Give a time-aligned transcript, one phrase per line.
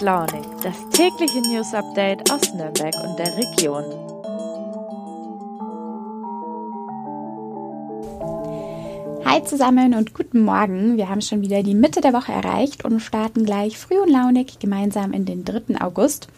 [0.00, 3.84] Launig, das tägliche News Update aus Nürnberg und der Region.
[9.26, 10.96] Hi zusammen und guten Morgen.
[10.96, 14.58] Wir haben schon wieder die Mitte der Woche erreicht und starten gleich früh und launig
[14.58, 15.82] gemeinsam in den 3.
[15.82, 16.28] August.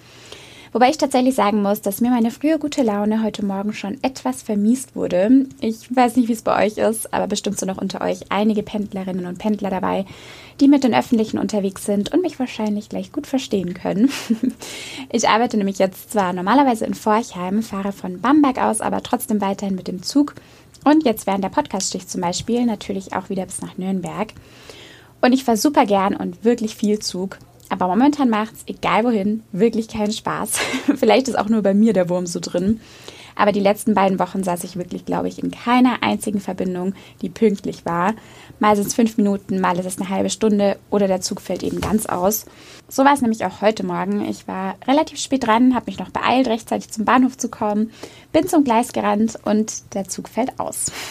[0.73, 4.41] Wobei ich tatsächlich sagen muss, dass mir meine frühe gute Laune heute Morgen schon etwas
[4.41, 5.47] vermiest wurde.
[5.61, 8.63] Ich weiß nicht, wie es bei euch ist, aber bestimmt sind noch unter euch einige
[8.63, 10.07] Pendlerinnen und Pendler dabei,
[10.61, 14.11] die mit den Öffentlichen unterwegs sind und mich wahrscheinlich gleich gut verstehen können.
[15.15, 19.75] Ich arbeite nämlich jetzt zwar normalerweise in Forchheim, fahre von Bamberg aus, aber trotzdem weiterhin
[19.75, 20.35] mit dem Zug
[20.85, 24.33] und jetzt während der Podcast-Stich zum Beispiel natürlich auch wieder bis nach Nürnberg.
[25.21, 27.39] Und ich fahre super gern und wirklich viel Zug.
[27.69, 30.59] Aber momentan macht es, egal wohin, wirklich keinen Spaß.
[30.97, 32.81] Vielleicht ist auch nur bei mir der Wurm so drin.
[33.35, 37.29] Aber die letzten beiden Wochen saß ich wirklich, glaube ich, in keiner einzigen Verbindung, die
[37.29, 38.15] pünktlich war.
[38.59, 41.63] Mal sind es fünf Minuten, mal ist es eine halbe Stunde oder der Zug fällt
[41.63, 42.45] eben ganz aus.
[42.89, 44.29] So war es nämlich auch heute Morgen.
[44.29, 47.91] Ich war relativ spät dran, habe mich noch beeilt, rechtzeitig zum Bahnhof zu kommen,
[48.33, 50.93] bin zum Gleis gerannt und der Zug fällt aus.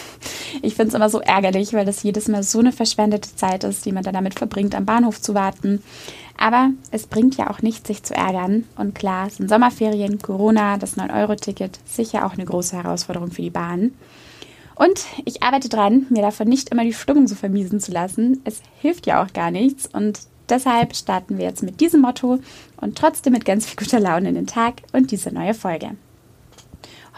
[0.64, 3.86] Ich finde es immer so ärgerlich, weil das jedes Mal so eine verschwendete Zeit ist,
[3.86, 5.81] die man dann damit verbringt, am Bahnhof zu warten.
[6.42, 8.64] Aber es bringt ja auch nichts, sich zu ärgern.
[8.75, 13.94] Und klar, sind Sommerferien, Corona, das 9-Euro-Ticket sicher auch eine große Herausforderung für die Bahn.
[14.73, 18.42] Und ich arbeite dran, mir davon nicht immer die Stimmung so vermiesen zu lassen.
[18.44, 19.86] Es hilft ja auch gar nichts.
[19.86, 22.39] Und deshalb starten wir jetzt mit diesem Motto
[22.78, 25.92] und trotzdem mit ganz viel guter Laune in den Tag und diese neue Folge.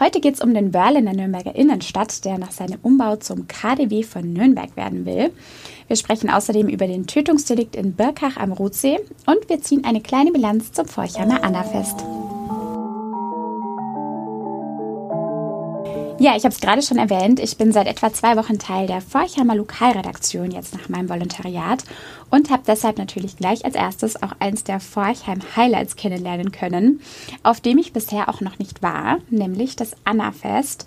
[0.00, 3.46] Heute geht es um den Börl in der Nürnberger Innenstadt, der nach seinem Umbau zum
[3.46, 5.30] KDW von Nürnberg werden will.
[5.86, 10.32] Wir sprechen außerdem über den Tötungsdelikt in Birkach am Rotsee und wir ziehen eine kleine
[10.32, 12.04] Bilanz zum Forchheimer Annafest.
[16.24, 17.38] Ja, ich habe es gerade schon erwähnt.
[17.38, 21.84] Ich bin seit etwa zwei Wochen Teil der Forchheimer Lokalredaktion jetzt nach meinem Volontariat
[22.30, 27.02] und habe deshalb natürlich gleich als erstes auch eins der Forchheim Highlights kennenlernen können,
[27.42, 30.86] auf dem ich bisher auch noch nicht war, nämlich das Annafest.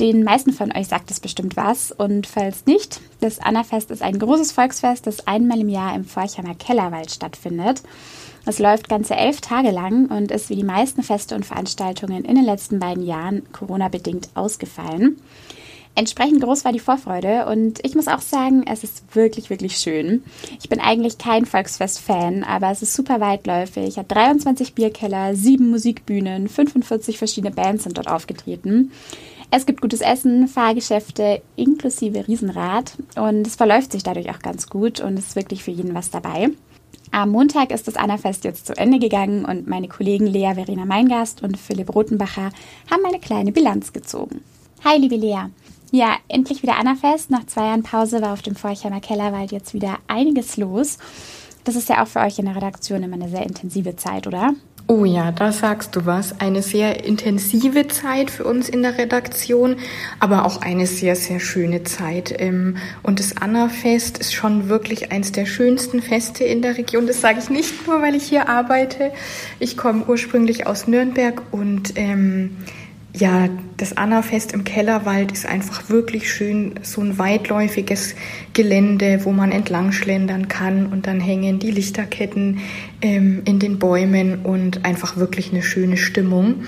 [0.00, 4.18] Den meisten von euch sagt es bestimmt was und falls nicht, das Annafest ist ein
[4.18, 7.82] großes Volksfest, das einmal im Jahr im Forchheimer Kellerwald stattfindet.
[8.46, 12.34] Es läuft ganze elf Tage lang und ist wie die meisten Feste und Veranstaltungen in
[12.34, 15.20] den letzten beiden Jahren Corona-bedingt ausgefallen.
[15.96, 20.22] Entsprechend groß war die Vorfreude und ich muss auch sagen, es ist wirklich, wirklich schön.
[20.62, 26.48] Ich bin eigentlich kein Volksfest-Fan, aber es ist super weitläufig, hat 23 Bierkeller, sieben Musikbühnen,
[26.48, 28.92] 45 verschiedene Bands sind dort aufgetreten.
[29.50, 35.00] Es gibt gutes Essen, Fahrgeschäfte inklusive Riesenrad und es verläuft sich dadurch auch ganz gut
[35.00, 36.50] und es ist wirklich für jeden was dabei.
[37.12, 41.42] Am Montag ist das Annafest jetzt zu Ende gegangen und meine Kollegen Lea Verena Meingast
[41.42, 42.50] und Philipp Rotenbacher
[42.88, 44.44] haben eine kleine Bilanz gezogen.
[44.84, 45.46] Hi, liebe Lea.
[45.90, 47.30] Ja, endlich wieder Annafest.
[47.30, 50.98] Nach zwei Jahren Pause war auf dem Forchheimer Kellerwald jetzt wieder einiges los.
[51.64, 54.54] Das ist ja auch für euch in der Redaktion immer eine sehr intensive Zeit, oder?
[54.90, 56.40] Oh ja, da sagst du was.
[56.40, 59.76] Eine sehr intensive Zeit für uns in der Redaktion,
[60.18, 62.34] aber auch eine sehr, sehr schöne Zeit.
[62.36, 67.06] Ähm, und das Anna-Fest ist schon wirklich eins der schönsten Feste in der Region.
[67.06, 69.12] Das sage ich nicht nur, weil ich hier arbeite.
[69.60, 72.56] Ich komme ursprünglich aus Nürnberg und ähm,
[73.12, 78.14] ja, das Annafest im Kellerwald ist einfach wirklich schön, so ein weitläufiges
[78.52, 82.60] Gelände, wo man entlang schlendern kann und dann hängen die Lichterketten
[83.02, 86.64] ähm, in den Bäumen und einfach wirklich eine schöne Stimmung.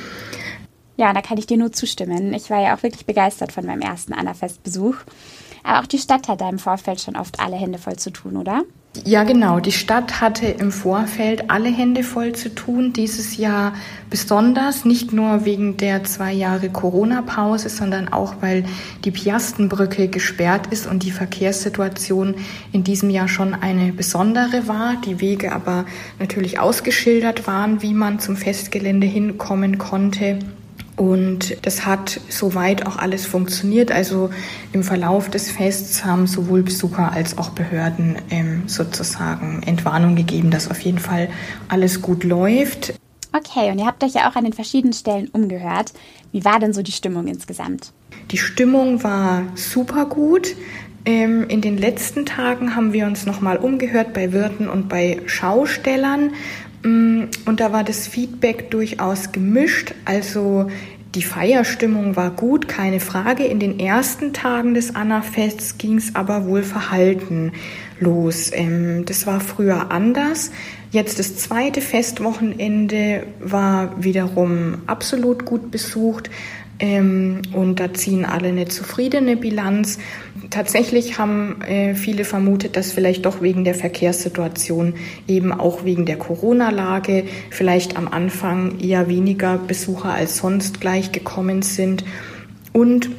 [0.97, 2.35] Ja, da kann ich dir nur zustimmen.
[2.35, 4.97] Ich war ja auch wirklich begeistert von meinem ersten Annafest-Besuch.
[5.63, 8.37] Aber auch die Stadt hat da im Vorfeld schon oft alle Hände voll zu tun,
[8.37, 8.63] oder?
[9.05, 9.59] Ja, genau.
[9.59, 12.93] Die Stadt hatte im Vorfeld alle Hände voll zu tun.
[12.93, 13.73] Dieses Jahr
[14.11, 18.65] besonders, nicht nur wegen der zwei Jahre Corona-Pause, sondern auch, weil
[19.05, 22.35] die Piastenbrücke gesperrt ist und die Verkehrssituation
[22.73, 24.97] in diesem Jahr schon eine besondere war.
[25.07, 25.87] Die Wege aber
[26.19, 30.39] natürlich ausgeschildert waren, wie man zum Festgelände hinkommen konnte.
[30.97, 33.91] Und das hat soweit auch alles funktioniert.
[33.91, 34.31] Also
[34.73, 40.71] im Verlauf des Fests haben sowohl Besucher als auch Behörden ähm, sozusagen Entwarnung gegeben, dass
[40.71, 41.29] auf jeden Fall
[41.69, 42.95] alles gut läuft.
[43.33, 45.93] Okay, und ihr habt euch ja auch an den verschiedenen Stellen umgehört.
[46.33, 47.93] Wie war denn so die Stimmung insgesamt?
[48.31, 50.55] Die Stimmung war super gut.
[51.05, 56.33] Ähm, in den letzten Tagen haben wir uns nochmal umgehört bei Wirten und bei Schaustellern
[56.85, 59.95] und da war das Feedback durchaus gemischt.
[60.05, 60.69] Also
[61.15, 63.45] die Feierstimmung war gut, keine Frage.
[63.45, 67.53] In den ersten Tagen des Anna-Fests ging es aber wohl verhalten
[68.01, 68.51] los.
[68.53, 70.51] Ähm, das war früher anders.
[70.91, 76.31] Jetzt das zweite Festwochenende war wiederum absolut gut besucht.
[76.83, 79.99] Ähm, und da ziehen alle eine zufriedene Bilanz.
[80.51, 84.95] Tatsächlich haben äh, viele vermutet, dass vielleicht doch wegen der Verkehrssituation,
[85.29, 91.63] eben auch wegen der Corona-Lage, vielleicht am Anfang eher weniger Besucher als sonst gleich gekommen
[91.63, 92.05] sind.
[92.73, 93.11] Und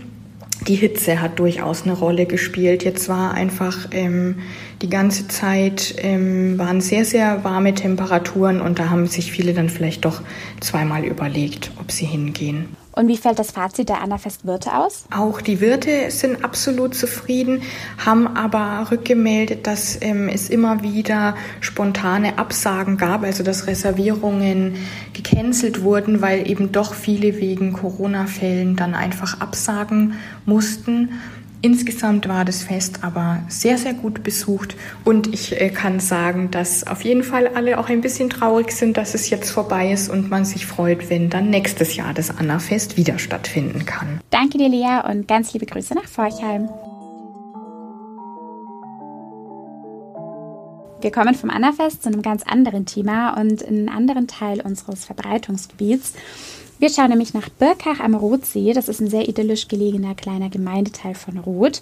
[0.67, 2.83] die Hitze hat durchaus eine Rolle gespielt.
[2.83, 4.39] Jetzt war einfach ähm,
[4.81, 9.69] die ganze Zeit ähm, waren sehr, sehr warme Temperaturen und da haben sich viele dann
[9.69, 10.21] vielleicht doch
[10.59, 12.82] zweimal überlegt, ob sie hingehen.
[12.93, 15.05] Und wie fällt das Fazit der Annafest-Wirte aus?
[15.11, 17.63] Auch die Wirte sind absolut zufrieden,
[17.97, 24.75] haben aber rückgemeldet, dass ähm, es immer wieder spontane Absagen gab, also dass Reservierungen
[25.13, 30.13] gecancelt wurden, weil eben doch viele wegen Corona-Fällen dann einfach absagen
[30.45, 31.09] mussten.
[31.65, 34.75] Insgesamt war das Fest aber sehr, sehr gut besucht
[35.05, 38.97] und ich äh, kann sagen, dass auf jeden Fall alle auch ein bisschen traurig sind,
[38.97, 42.97] dass es jetzt vorbei ist und man sich freut, wenn dann nächstes Jahr das Anna-Fest
[42.97, 44.19] wieder stattfinden kann.
[44.29, 46.67] Danke dir, Lea, und ganz liebe Grüße nach Forchheim.
[50.99, 55.05] Wir kommen vom Annafest zu einem ganz anderen Thema und in einen anderen Teil unseres
[55.05, 56.11] Verbreitungsgebiets.
[56.79, 58.73] Wir schauen nämlich nach Birkach am Rotsee.
[58.73, 61.81] Das ist ein sehr idyllisch gelegener kleiner Gemeindeteil von Roth.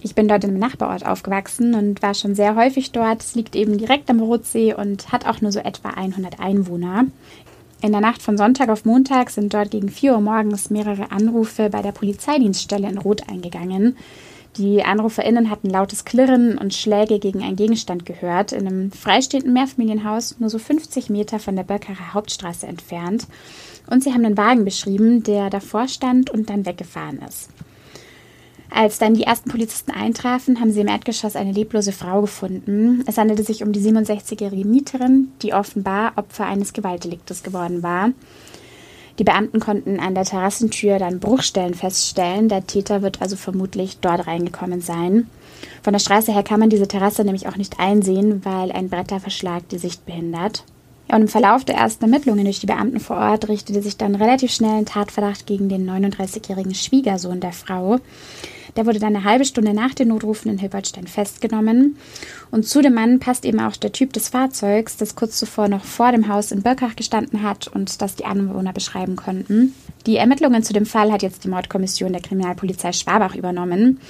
[0.00, 3.22] Ich bin dort einem Nachbarort aufgewachsen und war schon sehr häufig dort.
[3.22, 7.04] Es liegt eben direkt am Rotsee und hat auch nur so etwa 100 Einwohner.
[7.82, 11.68] In der Nacht von Sonntag auf Montag sind dort gegen 4 Uhr morgens mehrere Anrufe
[11.70, 13.96] bei der Polizeidienststelle in Roth eingegangen.
[14.56, 20.36] Die AnruferInnen hatten lautes Klirren und Schläge gegen einen Gegenstand gehört, in einem freistehenden Mehrfamilienhaus
[20.40, 23.26] nur so 50 Meter von der Birkacher Hauptstraße entfernt.
[23.88, 27.50] Und sie haben einen Wagen beschrieben, der davor stand und dann weggefahren ist.
[28.74, 33.04] Als dann die ersten Polizisten eintrafen, haben sie im Erdgeschoss eine leblose Frau gefunden.
[33.06, 38.12] Es handelte sich um die 67-jährige Mieterin, die offenbar Opfer eines Gewaltdeliktes geworden war.
[39.18, 42.48] Die Beamten konnten an der Terrassentür dann Bruchstellen feststellen.
[42.48, 45.28] Der Täter wird also vermutlich dort reingekommen sein.
[45.82, 49.68] Von der Straße her kann man diese Terrasse nämlich auch nicht einsehen, weil ein Bretterverschlag
[49.68, 50.64] die Sicht behindert.
[51.12, 54.50] Und im Verlauf der ersten Ermittlungen durch die Beamten vor Ort richtete sich dann relativ
[54.50, 57.98] schnell ein Tatverdacht gegen den 39-jährigen Schwiegersohn der Frau.
[58.76, 61.98] Der wurde dann eine halbe Stunde nach den Notrufen in Hilbertstein festgenommen.
[62.50, 65.84] Und zu dem Mann passt eben auch der Typ des Fahrzeugs, das kurz zuvor noch
[65.84, 69.74] vor dem Haus in Birkach gestanden hat und das die Anwohner beschreiben konnten.
[70.06, 74.00] Die Ermittlungen zu dem Fall hat jetzt die Mordkommission der Kriminalpolizei Schwabach übernommen.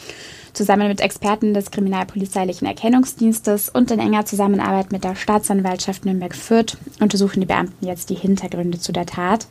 [0.53, 7.41] Zusammen mit Experten des Kriminalpolizeilichen Erkennungsdienstes und in enger Zusammenarbeit mit der Staatsanwaltschaft Nürnberg-Fürth untersuchen
[7.41, 9.47] die Beamten jetzt die Hintergründe zu der Tat.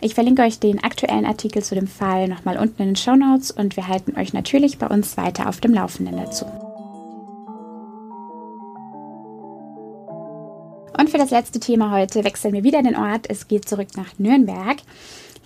[0.00, 3.50] Ich verlinke euch den aktuellen Artikel zu dem Fall nochmal unten in den Show Notes
[3.50, 6.46] und wir halten euch natürlich bei uns weiter auf dem Laufenden dazu.
[10.96, 13.26] Und für das letzte Thema heute wechseln wir wieder den Ort.
[13.28, 14.78] Es geht zurück nach Nürnberg.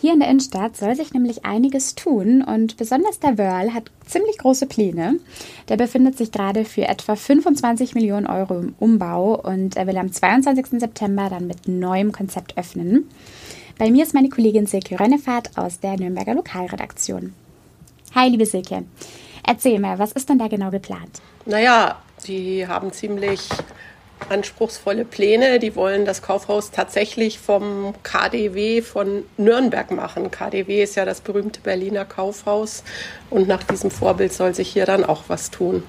[0.03, 4.37] Hier in der Innenstadt soll sich nämlich einiges tun und besonders der Wörl hat ziemlich
[4.37, 5.21] große Pläne.
[5.69, 10.11] Der befindet sich gerade für etwa 25 Millionen Euro im Umbau und er will am
[10.11, 10.81] 22.
[10.81, 13.09] September dann mit neuem Konzept öffnen.
[13.79, 17.33] Bei mir ist meine Kollegin Silke Rönnefahrt aus der Nürnberger Lokalredaktion.
[18.17, 18.83] Hi, liebe Silke.
[19.47, 21.23] Erzähl mal, was ist denn da genau geplant?
[21.47, 23.49] Naja, die haben ziemlich
[24.31, 25.59] anspruchsvolle Pläne.
[25.59, 30.31] Die wollen das Kaufhaus tatsächlich vom KDW von Nürnberg machen.
[30.31, 32.85] KDW ist ja das berühmte Berliner Kaufhaus
[33.31, 35.83] und nach diesem Vorbild soll sich hier dann auch was tun.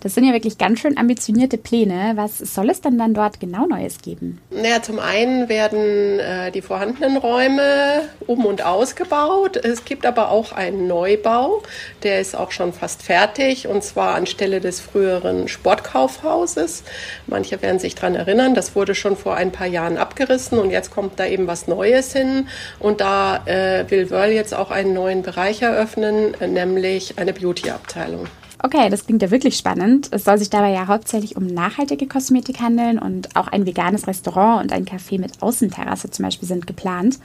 [0.00, 2.12] Das sind ja wirklich ganz schön ambitionierte Pläne.
[2.16, 4.40] Was soll es denn dann dort genau Neues geben?
[4.50, 9.56] Naja, zum einen werden äh, die vorhandenen Räume um und ausgebaut.
[9.56, 11.62] Es gibt aber auch einen Neubau,
[12.02, 16.84] der ist auch schon fast fertig und zwar anstelle des früheren Sportkaufhauses.
[17.26, 20.90] Manche werden sich daran erinnern, das wurde schon vor ein paar Jahren abgerissen und jetzt
[20.90, 22.48] kommt da eben was Neues hin
[22.78, 28.26] und da äh, will Wörl jetzt auch einen neuen Bereich eröffnen, nämlich eine Beauty-Abteilung.
[28.62, 30.08] Okay, das klingt ja wirklich spannend.
[30.12, 34.62] Es soll sich dabei ja hauptsächlich um nachhaltige Kosmetik handeln und auch ein veganes Restaurant
[34.62, 37.18] und ein Café mit Außenterrasse zum Beispiel sind geplant.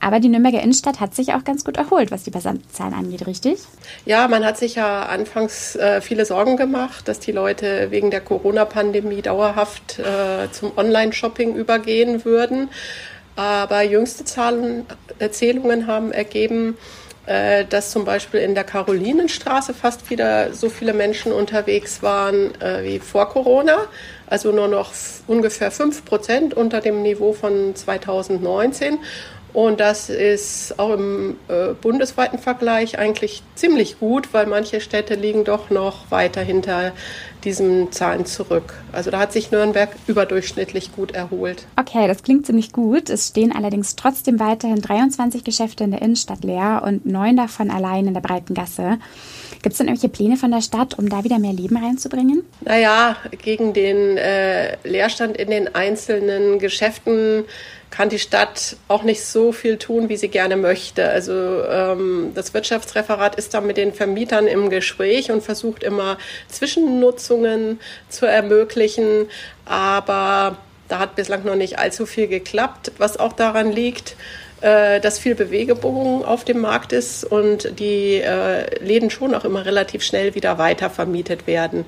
[0.00, 3.58] Aber die Nürnberger Innenstadt hat sich auch ganz gut erholt, was die Passantzahlen angeht, richtig?
[4.04, 8.20] Ja, man hat sich ja anfangs äh, viele Sorgen gemacht, dass die Leute wegen der
[8.20, 12.68] Corona-Pandemie dauerhaft äh, zum Online-Shopping übergehen würden.
[13.34, 14.84] Aber jüngste Zahlen,
[15.18, 16.76] Erzählungen haben ergeben,
[17.28, 22.82] äh, dass zum Beispiel in der Karolinenstraße fast wieder so viele Menschen unterwegs waren äh,
[22.84, 23.76] wie vor Corona.
[24.26, 24.92] Also nur noch
[25.26, 28.98] ungefähr 5 Prozent unter dem Niveau von 2019.
[29.52, 35.44] Und das ist auch im äh, bundesweiten Vergleich eigentlich ziemlich gut, weil manche Städte liegen
[35.44, 36.92] doch noch weiter hinter
[37.44, 38.74] diesen Zahlen zurück.
[38.92, 41.66] Also da hat sich Nürnberg überdurchschnittlich gut erholt.
[41.76, 43.10] Okay, das klingt ziemlich gut.
[43.10, 48.06] Es stehen allerdings trotzdem weiterhin 23 Geschäfte in der Innenstadt leer und neun davon allein
[48.06, 48.98] in der Breiten Gasse.
[49.62, 52.44] Gibt es denn irgendwelche Pläne von der Stadt, um da wieder mehr Leben reinzubringen?
[52.60, 57.44] Naja, gegen den äh, Leerstand in den einzelnen Geschäften
[57.90, 61.08] kann die Stadt auch nicht so viel tun, wie sie gerne möchte.
[61.08, 66.18] Also ähm, das Wirtschaftsreferat ist da mit den Vermietern im Gespräch und versucht immer
[67.28, 69.26] Zwischennutzungen zu ermöglichen,
[69.64, 70.56] aber
[70.88, 74.16] da hat bislang noch nicht allzu viel geklappt, was auch daran liegt,
[74.62, 79.66] äh, dass viel Bewegung auf dem Markt ist und die äh, Läden schon auch immer
[79.66, 81.84] relativ schnell wieder weiter vermietet werden.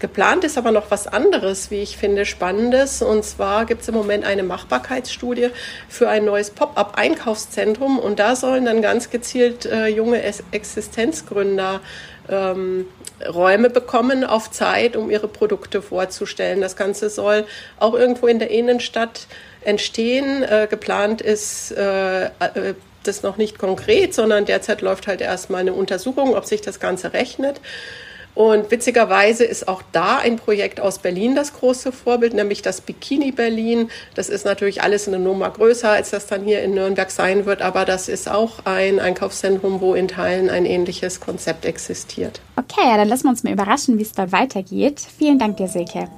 [0.00, 3.02] Geplant ist aber noch was anderes, wie ich finde, spannendes.
[3.02, 5.50] Und zwar gibt es im Moment eine Machbarkeitsstudie
[5.88, 8.00] für ein neues Pop-up-Einkaufszentrum.
[8.00, 10.20] Und da sollen dann ganz gezielt äh, junge
[10.50, 11.80] Existenzgründer
[12.28, 12.86] ähm,
[13.28, 16.60] Räume bekommen auf Zeit, um ihre Produkte vorzustellen.
[16.60, 17.46] Das Ganze soll
[17.78, 19.26] auch irgendwo in der Innenstadt
[19.62, 20.42] entstehen.
[20.42, 22.74] Äh, geplant ist äh, äh
[23.04, 27.12] das noch nicht konkret, sondern derzeit läuft halt erstmal eine Untersuchung, ob sich das Ganze
[27.12, 27.60] rechnet.
[28.34, 33.30] Und witzigerweise ist auch da ein Projekt aus Berlin das große Vorbild, nämlich das Bikini
[33.30, 33.90] Berlin.
[34.14, 37.60] Das ist natürlich alles eine Nummer größer, als das dann hier in Nürnberg sein wird,
[37.60, 42.40] aber das ist auch ein Einkaufszentrum, wo in Teilen ein ähnliches Konzept existiert.
[42.56, 45.00] Okay, dann lassen wir uns mal überraschen, wie es da weitergeht.
[45.18, 46.08] Vielen Dank dir, Silke.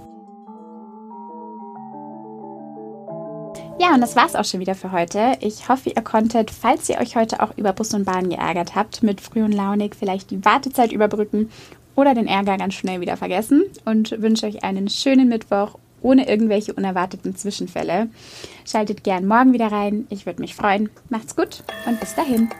[3.80, 5.32] Ja, und das war's auch schon wieder für heute.
[5.40, 9.02] Ich hoffe, ihr konntet, falls ihr euch heute auch über Bus und Bahn geärgert habt,
[9.02, 11.50] mit früh und launig vielleicht die Wartezeit überbrücken
[11.96, 16.74] oder den Ärger ganz schnell wieder vergessen und wünsche euch einen schönen Mittwoch ohne irgendwelche
[16.74, 18.08] unerwarteten Zwischenfälle.
[18.66, 20.06] Schaltet gern morgen wieder rein.
[20.10, 20.90] Ich würde mich freuen.
[21.08, 22.50] Macht's gut und bis dahin.